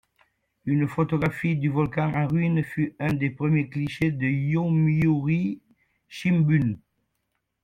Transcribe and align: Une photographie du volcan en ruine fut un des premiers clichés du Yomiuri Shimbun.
Une 0.65 0.87
photographie 0.87 1.55
du 1.57 1.69
volcan 1.69 2.11
en 2.15 2.27
ruine 2.27 2.63
fut 2.63 2.95
un 2.97 3.13
des 3.13 3.29
premiers 3.29 3.69
clichés 3.69 4.09
du 4.11 4.33
Yomiuri 4.49 5.61
Shimbun. 6.07 6.79